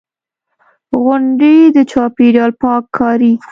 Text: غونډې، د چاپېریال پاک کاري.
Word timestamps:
غونډې، 1.01 1.55
د 1.75 1.77
چاپېریال 1.91 2.51
پاک 2.61 2.83
کاري. 2.97 3.33